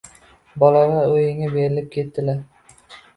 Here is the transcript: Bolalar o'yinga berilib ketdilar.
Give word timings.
Bolalar 0.61 1.11
o'yinga 1.17 1.49
berilib 1.57 1.91
ketdilar. 1.97 2.41